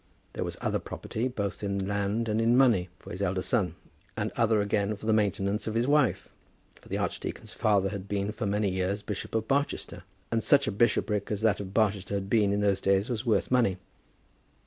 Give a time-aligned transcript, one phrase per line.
[0.33, 3.75] There was other property, both in land and in money, for his elder son,
[4.17, 6.27] and other again for the maintenance of his wife,
[6.73, 10.01] for the archdeacon's father had been for many years Bishop of Barchester,
[10.31, 13.51] and such a bishopric as that of Barchester had been in those days was worth
[13.51, 13.77] money.